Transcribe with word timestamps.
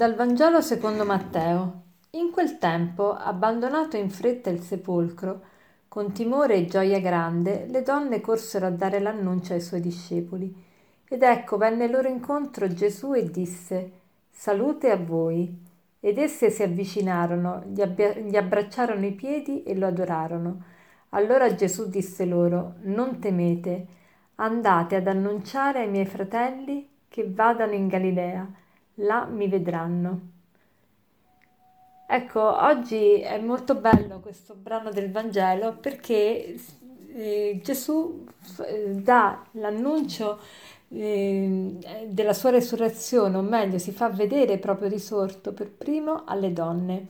Dal 0.00 0.14
Vangelo 0.14 0.62
secondo 0.62 1.04
Matteo. 1.04 1.82
In 2.12 2.30
quel 2.30 2.56
tempo, 2.56 3.12
abbandonato 3.12 3.98
in 3.98 4.08
fretta 4.08 4.48
il 4.48 4.62
sepolcro, 4.62 5.42
con 5.88 6.12
timore 6.12 6.54
e 6.54 6.64
gioia 6.64 6.98
grande, 7.00 7.66
le 7.68 7.82
donne 7.82 8.22
corsero 8.22 8.64
a 8.64 8.70
dare 8.70 8.98
l'annuncio 8.98 9.52
ai 9.52 9.60
suoi 9.60 9.82
discepoli. 9.82 10.50
Ed 11.06 11.22
ecco 11.22 11.58
venne 11.58 11.86
loro 11.86 12.08
incontro 12.08 12.66
Gesù 12.72 13.12
e 13.12 13.30
disse, 13.30 13.90
Salute 14.30 14.90
a 14.90 14.96
voi. 14.96 15.54
Ed 16.00 16.16
esse 16.16 16.48
si 16.48 16.62
avvicinarono, 16.62 17.64
gli, 17.66 17.82
abbia- 17.82 18.14
gli 18.14 18.36
abbracciarono 18.36 19.04
i 19.04 19.12
piedi 19.12 19.64
e 19.64 19.76
lo 19.76 19.86
adorarono. 19.86 20.62
Allora 21.10 21.54
Gesù 21.54 21.90
disse 21.90 22.24
loro, 22.24 22.76
Non 22.84 23.18
temete, 23.18 23.86
andate 24.36 24.96
ad 24.96 25.06
annunciare 25.06 25.80
ai 25.80 25.90
miei 25.90 26.06
fratelli 26.06 26.88
che 27.06 27.30
vadano 27.30 27.74
in 27.74 27.86
Galilea 27.86 28.59
là 29.00 29.24
mi 29.26 29.48
vedranno. 29.48 30.28
Ecco, 32.06 32.40
oggi 32.64 33.20
è 33.20 33.38
molto 33.38 33.76
bello 33.76 34.18
questo 34.20 34.54
brano 34.54 34.90
del 34.90 35.12
Vangelo 35.12 35.76
perché 35.76 36.56
eh, 37.14 37.60
Gesù 37.62 38.24
eh, 38.66 38.90
dà 38.96 39.44
l'annuncio 39.52 40.40
eh, 40.88 41.76
della 42.08 42.32
sua 42.32 42.50
resurrezione, 42.50 43.36
o 43.36 43.42
meglio, 43.42 43.78
si 43.78 43.92
fa 43.92 44.08
vedere 44.08 44.58
proprio 44.58 44.88
risorto 44.88 45.52
per 45.52 45.70
primo 45.70 46.24
alle 46.26 46.52
donne. 46.52 47.06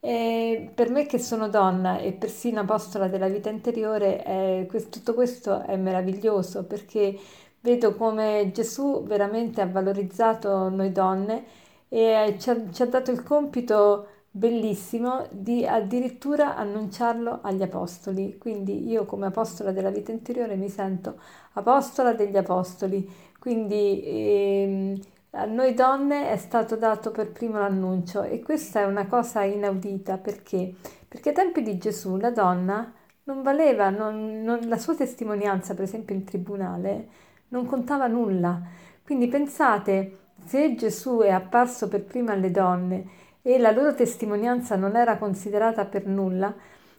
E 0.00 0.70
per 0.74 0.90
me 0.90 1.06
che 1.06 1.18
sono 1.18 1.48
donna 1.48 1.98
e 1.98 2.12
persino 2.12 2.60
apostola 2.60 3.06
della 3.06 3.28
vita 3.28 3.50
interiore, 3.50 4.24
eh, 4.24 4.66
questo, 4.68 4.98
tutto 4.98 5.14
questo 5.14 5.62
è 5.62 5.76
meraviglioso 5.76 6.64
perché 6.64 7.16
vedo 7.60 7.94
come 7.94 8.50
Gesù 8.52 9.04
veramente 9.04 9.60
ha 9.60 9.66
valorizzato 9.66 10.68
noi 10.68 10.92
donne 10.92 11.44
e 11.88 12.36
ci 12.38 12.50
ha, 12.50 12.70
ci 12.70 12.82
ha 12.82 12.86
dato 12.86 13.10
il 13.10 13.22
compito 13.22 14.06
bellissimo 14.30 15.26
di 15.30 15.66
addirittura 15.66 16.56
annunciarlo 16.56 17.40
agli 17.42 17.62
apostoli. 17.62 18.38
Quindi 18.38 18.88
io 18.88 19.04
come 19.04 19.26
apostola 19.26 19.72
della 19.72 19.90
vita 19.90 20.12
interiore 20.12 20.56
mi 20.56 20.68
sento 20.68 21.18
apostola 21.52 22.12
degli 22.12 22.36
apostoli. 22.36 23.08
Quindi 23.38 24.02
ehm, 24.04 25.00
a 25.30 25.44
noi 25.44 25.74
donne 25.74 26.30
è 26.30 26.36
stato 26.36 26.76
dato 26.76 27.10
per 27.10 27.30
primo 27.30 27.58
l'annuncio 27.58 28.22
e 28.22 28.40
questa 28.40 28.80
è 28.80 28.84
una 28.84 29.06
cosa 29.06 29.42
inaudita 29.42 30.18
perché? 30.18 30.74
Perché 31.08 31.30
ai 31.30 31.34
tempi 31.34 31.62
di 31.62 31.78
Gesù 31.78 32.16
la 32.16 32.30
donna 32.30 32.92
non 33.24 33.42
valeva, 33.42 33.90
non, 33.90 34.42
non, 34.42 34.60
la 34.68 34.78
sua 34.78 34.94
testimonianza 34.94 35.74
per 35.74 35.84
esempio 35.84 36.14
in 36.14 36.24
tribunale 36.24 37.08
non 37.50 37.66
contava 37.66 38.06
nulla. 38.06 38.60
Quindi 39.04 39.28
pensate, 39.28 40.16
se 40.44 40.74
Gesù 40.74 41.20
è 41.20 41.30
apparso 41.30 41.88
per 41.88 42.02
prima 42.02 42.32
alle 42.32 42.50
donne 42.50 43.04
e 43.42 43.58
la 43.58 43.70
loro 43.70 43.94
testimonianza 43.94 44.76
non 44.76 44.96
era 44.96 45.16
considerata 45.16 45.84
per 45.84 46.06
nulla, 46.06 46.54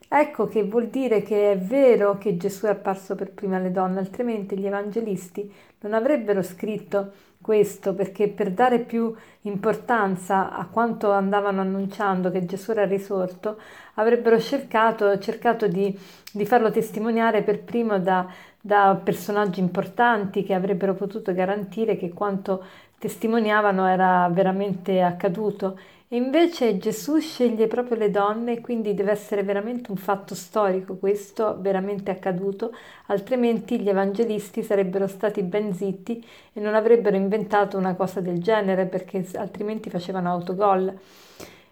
ecco 0.07 0.47
che 0.47 0.63
vuol 0.63 0.88
dire 0.88 1.22
che 1.22 1.52
è 1.52 1.57
vero 1.57 2.17
che 2.17 2.38
Gesù 2.38 2.66
è 2.66 2.69
apparso 2.69 3.16
per 3.16 3.31
prima 3.31 3.57
alle 3.57 3.72
donne, 3.72 3.99
altrimenti 3.99 4.57
gli 4.57 4.66
evangelisti 4.66 5.52
non 5.81 5.94
avrebbero 5.94 6.41
scritto 6.41 7.11
questo 7.41 7.95
perché 7.95 8.27
per 8.27 8.52
dare 8.52 8.79
più 8.79 9.13
importanza 9.41 10.52
a 10.52 10.67
quanto 10.67 11.11
andavano 11.11 11.61
annunciando 11.61 12.29
che 12.29 12.45
Gesù 12.45 12.72
era 12.72 12.85
risorto, 12.85 13.59
avrebbero 13.95 14.39
cercato, 14.39 15.17
cercato 15.17 15.67
di, 15.67 15.97
di 16.31 16.45
farlo 16.45 16.69
testimoniare 16.69 17.41
per 17.41 17.63
primo 17.63 18.00
da, 18.00 18.28
da 18.61 18.99
personaggi 19.03 19.59
importanti 19.59 20.44
che 20.44 20.53
avrebbero 20.53 20.94
potuto 20.94 21.33
garantire 21.33 21.97
che 21.97 22.09
quanto 22.09 22.63
testimoniavano 22.99 23.88
era 23.88 24.29
veramente 24.31 25.01
accaduto. 25.01 25.77
E 26.07 26.17
invece 26.17 26.77
Gesù 26.77 27.19
sceglie 27.19 27.67
proprio 27.67 27.97
le 27.97 28.11
donne, 28.11 28.59
quindi 28.59 28.94
deve 28.94 29.11
essere 29.11 29.44
veramente 29.44 29.91
un 29.91 29.97
fatto 29.97 30.35
storico 30.35 30.97
questo, 30.97 31.57
veramente 31.61 32.11
accaduto, 32.11 32.73
altrimenti 33.07 33.79
gli 33.79 33.88
evangelisti 33.89 34.61
sarebbero 34.61 35.07
stati 35.07 35.41
ben 35.41 35.73
zitti 35.73 36.23
e 36.53 36.59
non 36.59 36.75
avrebbero 36.75 37.16
inventato 37.16 37.78
una 37.78 37.95
cosa 37.95 38.19
del 38.19 38.41
genere, 38.41 38.85
perché 38.88 39.25
altrimenti 39.35 39.89
facevano 39.89 40.29
autogol. 40.29 40.93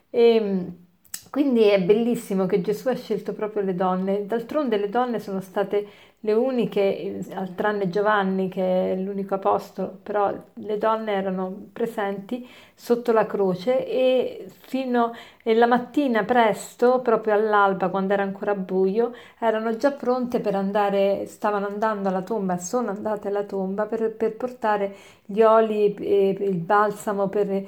E, 0.09 0.66
quindi 1.29 1.63
è 1.63 1.81
bellissimo 1.81 2.45
che 2.45 2.62
Gesù 2.62 2.88
ha 2.90 2.95
scelto 2.95 3.34
proprio 3.34 3.62
le 3.63 3.75
donne, 3.75 4.25
d'altronde 4.25 4.78
le 4.78 4.90
donne 4.90 5.19
sono 5.19 5.41
state 5.41 5.88
le 6.22 6.34
uniche, 6.34 7.23
tranne 7.56 7.88
Giovanni 7.90 8.50
che 8.50 8.91
è 8.91 8.95
l'unico 8.97 9.35
apostolo, 9.35 10.00
però 10.03 10.34
le 10.53 10.78
donne 10.78 11.13
erano 11.13 11.68
presenti 11.72 12.45
sotto 12.75 13.13
la 13.13 13.25
croce 13.25 13.88
e 13.88 14.47
fino 14.59 15.13
alla 15.45 15.66
mattina 15.66 16.23
presto, 16.25 17.00
proprio 17.01 17.34
all'alba, 17.35 17.88
quando 17.89 18.13
era 18.13 18.23
ancora 18.23 18.53
buio, 18.53 19.13
erano 19.39 19.78
già 19.78 19.91
pronte 19.91 20.39
per 20.41 20.56
andare, 20.56 21.25
stavano 21.25 21.68
andando 21.68 22.09
alla 22.09 22.22
tomba, 22.22 22.57
sono 22.57 22.89
andate 22.89 23.29
alla 23.29 23.44
tomba 23.44 23.85
per, 23.85 24.12
per 24.13 24.35
portare 24.35 24.94
gli 25.25 25.41
oli 25.41 25.94
e 25.94 26.35
il 26.38 26.56
balsamo 26.56 27.29
per 27.29 27.66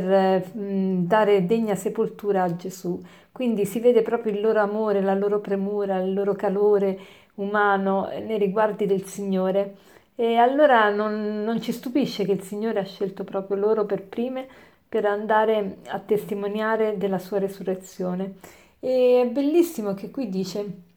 per 0.00 0.54
mh, 0.54 1.06
dare 1.06 1.44
degna 1.44 1.74
sepoltura 1.74 2.44
a 2.44 2.56
Gesù. 2.56 2.98
Quindi 3.30 3.66
si 3.66 3.78
vede 3.78 4.00
proprio 4.02 4.32
il 4.32 4.40
loro 4.40 4.60
amore, 4.60 5.02
la 5.02 5.14
loro 5.14 5.40
premura, 5.40 5.98
il 5.98 6.14
loro 6.14 6.34
calore 6.34 6.98
umano 7.34 8.08
nei 8.24 8.38
riguardi 8.38 8.86
del 8.86 9.04
Signore. 9.04 9.76
E 10.14 10.36
allora 10.36 10.88
non, 10.90 11.42
non 11.44 11.60
ci 11.60 11.72
stupisce 11.72 12.24
che 12.24 12.32
il 12.32 12.42
Signore 12.42 12.80
ha 12.80 12.84
scelto 12.84 13.24
proprio 13.24 13.56
loro 13.56 13.84
per 13.84 14.02
prime 14.02 14.46
per 14.88 15.04
andare 15.06 15.78
a 15.86 15.98
testimoniare 15.98 16.96
della 16.96 17.18
sua 17.18 17.38
resurrezione. 17.38 18.36
E 18.80 19.22
è 19.22 19.26
bellissimo 19.26 19.94
che 19.94 20.10
qui 20.10 20.28
dice 20.28 20.90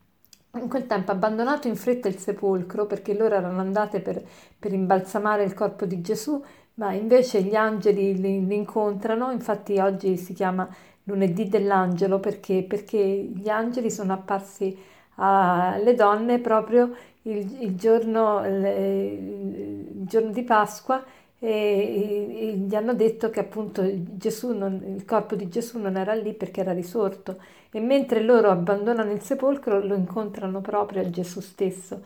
in 0.53 0.69
quel 0.69 0.88
tempo 0.88 1.11
abbandonato 1.11 1.67
in 1.67 1.75
fretta 1.75 2.07
il 2.07 2.17
sepolcro 2.17 2.85
perché 2.85 3.13
loro 3.13 3.35
erano 3.35 3.59
andate 3.59 4.00
per, 4.00 4.23
per 4.57 4.72
imbalsamare 4.73 5.44
il 5.44 5.53
corpo 5.53 5.85
di 5.85 6.01
Gesù 6.01 6.41
ma 6.75 6.93
invece 6.93 7.41
gli 7.41 7.55
angeli 7.55 8.19
li, 8.19 8.45
li, 8.45 8.55
incontrano, 8.55 9.31
infatti 9.31 9.79
oggi 9.79 10.17
si 10.17 10.33
chiama 10.33 10.67
lunedì 11.03 11.47
dell'angelo 11.47 12.19
perché, 12.19 12.63
perché 12.63 12.99
gli 12.99 13.49
angeli 13.49 13.91
sono 13.91 14.13
apparsi 14.13 14.77
alle 15.15 15.93
donne 15.95 16.39
proprio 16.39 16.93
il, 17.23 17.61
il, 17.61 17.75
giorno, 17.75 18.45
il, 18.45 20.05
giorno, 20.05 20.31
di 20.31 20.43
Pasqua 20.43 21.03
e, 21.39 21.47
e, 21.49 22.57
gli 22.57 22.75
hanno 22.75 22.93
detto 22.93 23.29
che 23.29 23.39
appunto 23.39 23.81
non, 23.81 24.83
il 24.95 25.05
corpo 25.05 25.35
di 25.35 25.47
Gesù 25.47 25.79
non 25.79 25.95
era 25.95 26.13
lì 26.13 26.33
perché 26.33 26.61
era 26.61 26.73
risorto 26.73 27.37
e 27.71 27.79
mentre 27.79 28.21
loro 28.21 28.49
abbandonano 28.49 29.11
il 29.11 29.21
sepolcro 29.21 29.79
lo 29.79 29.95
incontrano 29.95 30.61
proprio 30.61 31.01
a 31.01 31.09
Gesù 31.09 31.39
stesso. 31.39 32.01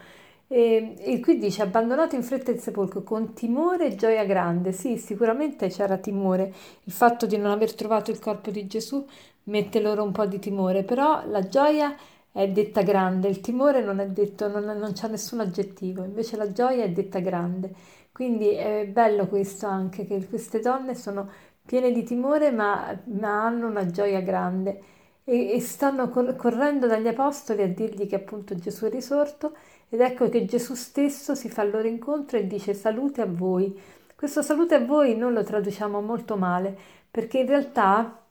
E, 0.52 0.96
e, 0.98 1.20
qui 1.20 1.38
dice 1.38 1.62
abbandonato 1.62 2.16
in 2.16 2.24
fretta 2.24 2.50
il 2.52 2.60
sepolcro 2.60 3.04
con 3.04 3.34
timore 3.34 3.86
e 3.88 3.96
gioia 3.96 4.26
grande. 4.26 4.72
Sì, 4.72 4.98
sicuramente 4.98 5.68
c'era 5.70 5.98
timore. 5.98 6.52
Il 6.86 6.92
fatto 6.94 7.26
di 7.28 7.38
non 7.38 7.52
aver 7.52 7.74
trovato 7.76 8.10
il 8.12 8.20
corpo 8.20 8.50
di 8.50 8.66
Gesù 8.68 9.06
mette 9.44 9.80
loro 9.80 10.04
un 10.04 10.12
po' 10.12 10.26
di 10.26 10.40
timore, 10.40 10.84
però 10.84 11.24
la 11.28 11.48
gioia 11.48 11.96
è 12.32 12.48
detta 12.50 12.82
grande, 12.84 13.28
il 13.28 13.42
timore 13.42 13.82
non 13.84 14.00
è 14.00 14.08
detto, 14.08 14.48
non, 14.48 14.64
non 14.66 14.92
c'è 14.94 15.08
nessun 15.08 15.40
aggettivo, 15.40 16.04
invece 16.04 16.36
la 16.38 16.52
gioia 16.52 16.84
è 16.84 16.90
detta 16.92 17.20
grande. 17.20 17.72
Quindi 18.12 18.50
è 18.50 18.86
bello 18.88 19.28
questo 19.28 19.68
anche, 19.68 20.06
che 20.06 20.26
queste 20.28 20.60
donne 20.60 20.96
sono 20.96 21.30
piene 21.66 21.92
di 21.92 22.04
timore 22.04 22.52
ma, 22.52 22.98
ma 23.06 23.46
hanno 23.46 23.68
una 23.68 23.86
gioia 23.86 24.22
grande 24.22 24.82
e, 25.24 25.52
e 25.54 25.60
stanno 25.60 26.10
cor- 26.10 26.36
correndo 26.36 26.88
dagli 26.88 27.08
apostoli 27.08 27.62
a 27.62 27.68
dirgli 27.68 28.08
che 28.08 28.16
appunto 28.16 28.56
Gesù 28.56 28.86
è 28.86 28.90
risorto 28.90 29.54
ed 29.90 30.02
ecco 30.02 30.30
che 30.30 30.46
Gesù 30.46 30.76
stesso 30.76 31.36
si 31.36 31.50
fa 31.50 31.64
loro 31.64 31.88
incontro 31.88 32.38
e 32.38 32.48
dice 32.48 32.74
salute 32.74 33.22
a 33.22 33.26
voi. 33.26 33.78
Questo 34.16 34.42
salute 34.42 34.76
a 34.76 34.86
voi 34.86 35.16
non 35.16 35.34
lo 35.34 35.44
traduciamo 35.44 36.00
molto 36.02 36.36
male, 36.36 36.78
perché 37.10 37.40
in 37.40 37.48
realtà 37.48 38.22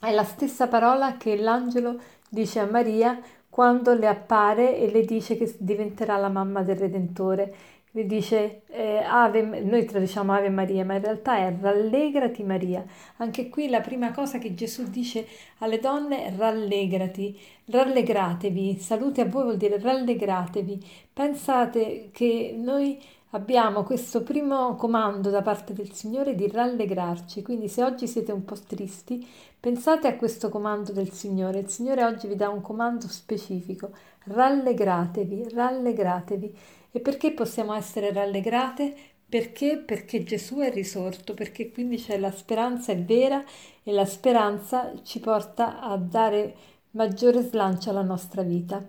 è 0.00 0.12
la 0.12 0.24
stessa 0.24 0.68
parola 0.68 1.16
che 1.16 1.36
l'angelo 1.36 1.98
dice 2.28 2.60
a 2.60 2.66
Maria 2.66 3.20
quando 3.48 3.94
le 3.94 4.06
appare 4.06 4.76
e 4.78 4.90
le 4.90 5.04
dice 5.04 5.36
che 5.36 5.54
diventerà 5.58 6.16
la 6.16 6.28
mamma 6.28 6.62
del 6.62 6.76
Redentore 6.76 7.54
lui 7.94 8.06
dice 8.06 8.62
eh, 8.66 9.04
Ave, 9.04 9.42
noi 9.60 9.84
traduciamo 9.84 10.32
Ave 10.32 10.50
Maria, 10.50 10.84
ma 10.84 10.94
in 10.94 11.02
realtà 11.02 11.36
è 11.36 11.56
rallegrati 11.60 12.42
Maria. 12.42 12.84
Anche 13.18 13.48
qui 13.48 13.68
la 13.68 13.80
prima 13.80 14.10
cosa 14.10 14.38
che 14.38 14.52
Gesù 14.52 14.90
dice 14.90 15.24
alle 15.58 15.78
donne 15.78 16.24
è 16.24 16.34
rallegrati, 16.36 17.38
rallegratevi. 17.66 18.78
Salute 18.80 19.20
a 19.20 19.26
voi 19.26 19.44
vuol 19.44 19.56
dire 19.56 19.78
rallegratevi. 19.78 20.84
Pensate 21.12 22.08
che 22.10 22.52
noi 22.58 23.00
abbiamo 23.30 23.84
questo 23.84 24.24
primo 24.24 24.74
comando 24.74 25.30
da 25.30 25.42
parte 25.42 25.72
del 25.72 25.92
Signore 25.92 26.34
di 26.34 26.48
rallegrarci. 26.48 27.42
Quindi 27.42 27.68
se 27.68 27.84
oggi 27.84 28.08
siete 28.08 28.32
un 28.32 28.44
po' 28.44 28.56
tristi, 28.56 29.24
pensate 29.60 30.08
a 30.08 30.16
questo 30.16 30.48
comando 30.48 30.90
del 30.90 31.12
Signore. 31.12 31.60
Il 31.60 31.68
Signore 31.68 32.02
oggi 32.02 32.26
vi 32.26 32.34
dà 32.34 32.48
un 32.48 32.60
comando 32.60 33.06
specifico. 33.06 33.90
Rallegratevi, 34.24 35.50
rallegratevi. 35.50 36.56
E 36.96 37.00
perché 37.00 37.32
possiamo 37.32 37.74
essere 37.74 38.12
rallegrate? 38.12 38.94
Perché? 39.28 39.78
Perché 39.78 40.22
Gesù 40.22 40.58
è 40.58 40.70
risorto, 40.70 41.34
perché 41.34 41.72
quindi 41.72 41.96
c'è 41.96 42.16
la 42.18 42.30
speranza 42.30 42.92
è 42.92 43.02
vera 43.02 43.42
e 43.82 43.90
la 43.90 44.04
speranza 44.04 44.92
ci 45.02 45.18
porta 45.18 45.80
a 45.80 45.96
dare 45.96 46.54
maggiore 46.92 47.42
slancio 47.42 47.90
alla 47.90 48.02
nostra 48.02 48.42
vita. 48.42 48.80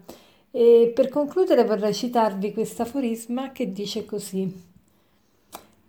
E 0.52 0.92
per 0.94 1.10
concludere 1.10 1.64
vorrei 1.64 1.96
citarvi 1.96 2.54
questo 2.54 2.84
aforisma 2.84 3.52
che 3.52 3.72
dice 3.72 4.06
così. 4.06 4.54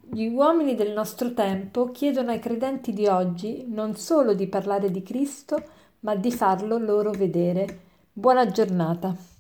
Gli 0.00 0.26
uomini 0.28 0.74
del 0.74 0.92
nostro 0.92 1.34
tempo 1.34 1.90
chiedono 1.90 2.30
ai 2.30 2.38
credenti 2.38 2.94
di 2.94 3.06
oggi 3.06 3.66
non 3.68 3.94
solo 3.94 4.32
di 4.32 4.46
parlare 4.46 4.90
di 4.90 5.02
Cristo, 5.02 5.62
ma 6.00 6.16
di 6.16 6.32
farlo 6.32 6.78
loro 6.78 7.10
vedere. 7.10 7.80
Buona 8.10 8.46
giornata. 8.46 9.36